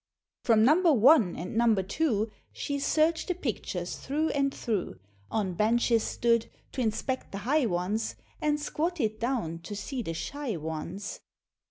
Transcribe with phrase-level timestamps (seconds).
[0.43, 4.95] From number one and number two, She searched the pictures through and through,
[5.29, 10.57] On benches stood, to inspect the high ones, And squatted down to see the shy
[10.57, 11.19] ones.